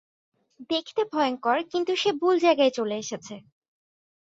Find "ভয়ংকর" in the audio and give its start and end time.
1.11-1.57